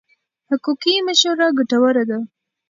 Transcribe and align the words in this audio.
حقوقي 0.49 0.93
مشوره 1.07 1.47
ګټوره 1.57 2.03
ده. 2.09 2.19